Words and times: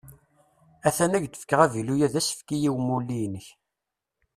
At-an 0.87 1.15
ad 1.17 1.23
k-d-fkeɣ 1.25 1.59
avilu-a 1.65 2.07
d 2.13 2.15
asefk 2.19 2.49
i 2.51 2.69
umulli-inek. 2.77 3.47